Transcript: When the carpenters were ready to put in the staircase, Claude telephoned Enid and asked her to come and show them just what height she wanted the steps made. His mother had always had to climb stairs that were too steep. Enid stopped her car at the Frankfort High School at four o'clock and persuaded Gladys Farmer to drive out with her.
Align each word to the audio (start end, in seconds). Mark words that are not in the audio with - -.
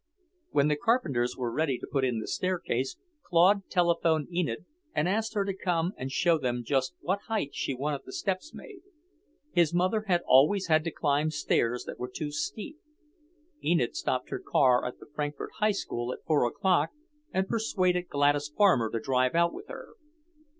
When 0.49 0.67
the 0.67 0.75
carpenters 0.75 1.37
were 1.37 1.53
ready 1.53 1.77
to 1.77 1.85
put 1.85 2.03
in 2.03 2.17
the 2.21 2.27
staircase, 2.27 2.97
Claude 3.21 3.69
telephoned 3.69 4.29
Enid 4.33 4.65
and 4.95 5.07
asked 5.07 5.35
her 5.35 5.45
to 5.45 5.53
come 5.55 5.93
and 5.95 6.11
show 6.11 6.39
them 6.39 6.63
just 6.65 6.95
what 7.01 7.19
height 7.27 7.53
she 7.53 7.75
wanted 7.75 8.01
the 8.05 8.11
steps 8.11 8.51
made. 8.51 8.79
His 9.51 9.75
mother 9.75 10.05
had 10.07 10.23
always 10.25 10.65
had 10.65 10.83
to 10.85 10.91
climb 10.91 11.29
stairs 11.29 11.83
that 11.83 11.99
were 11.99 12.09
too 12.09 12.31
steep. 12.31 12.79
Enid 13.63 13.95
stopped 13.95 14.31
her 14.31 14.39
car 14.39 14.87
at 14.87 14.99
the 14.99 15.05
Frankfort 15.13 15.51
High 15.59 15.69
School 15.73 16.11
at 16.11 16.25
four 16.25 16.47
o'clock 16.47 16.89
and 17.31 17.47
persuaded 17.47 18.07
Gladys 18.09 18.49
Farmer 18.49 18.89
to 18.89 18.99
drive 18.99 19.35
out 19.35 19.53
with 19.53 19.67
her. 19.67 19.89